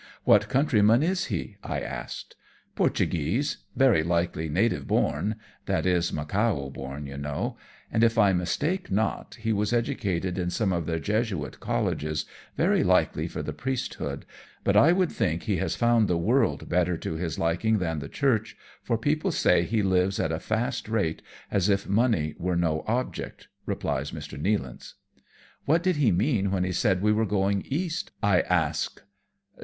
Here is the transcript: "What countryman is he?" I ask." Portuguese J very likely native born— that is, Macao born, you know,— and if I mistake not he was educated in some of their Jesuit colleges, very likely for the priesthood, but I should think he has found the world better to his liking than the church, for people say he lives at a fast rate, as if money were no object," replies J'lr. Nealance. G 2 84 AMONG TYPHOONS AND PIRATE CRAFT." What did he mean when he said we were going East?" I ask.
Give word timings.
"What 0.23 0.49
countryman 0.49 1.03
is 1.03 1.25
he?" 1.25 1.57
I 1.73 1.79
ask." 1.79 2.33
Portuguese 2.75 3.53
J 3.53 3.59
very 3.75 4.03
likely 4.03 4.49
native 4.49 4.87
born— 4.87 5.35
that 5.67 5.85
is, 5.85 6.11
Macao 6.11 6.71
born, 6.71 7.05
you 7.05 7.19
know,— 7.19 7.55
and 7.91 8.03
if 8.03 8.17
I 8.17 8.33
mistake 8.33 8.89
not 8.89 9.35
he 9.35 9.53
was 9.53 9.71
educated 9.71 10.39
in 10.39 10.49
some 10.49 10.73
of 10.73 10.87
their 10.87 10.97
Jesuit 10.97 11.59
colleges, 11.59 12.25
very 12.57 12.83
likely 12.83 13.27
for 13.27 13.43
the 13.43 13.53
priesthood, 13.53 14.25
but 14.63 14.75
I 14.75 14.91
should 14.91 15.11
think 15.11 15.43
he 15.43 15.57
has 15.57 15.75
found 15.75 16.07
the 16.07 16.17
world 16.17 16.67
better 16.67 16.97
to 16.97 17.13
his 17.13 17.37
liking 17.37 17.77
than 17.77 17.99
the 17.99 18.09
church, 18.09 18.57
for 18.81 18.97
people 18.97 19.31
say 19.31 19.61
he 19.65 19.83
lives 19.83 20.19
at 20.19 20.31
a 20.31 20.39
fast 20.39 20.89
rate, 20.89 21.21
as 21.51 21.69
if 21.69 21.87
money 21.87 22.33
were 22.39 22.55
no 22.55 22.83
object," 22.87 23.49
replies 23.67 24.09
J'lr. 24.09 24.41
Nealance. 24.41 24.41
G 24.41 24.41
2 24.41 24.41
84 24.41 24.59
AMONG 24.65 24.73
TYPHOONS 24.79 24.95
AND 24.95 24.97
PIRATE 24.97 25.53
CRAFT." 25.53 25.65
What 25.69 25.83
did 25.83 25.95
he 25.97 26.11
mean 26.11 26.49
when 26.51 26.63
he 26.63 26.71
said 26.71 27.03
we 27.03 27.13
were 27.13 27.25
going 27.27 27.61
East?" 27.67 28.09
I 28.23 28.41
ask. 28.41 29.03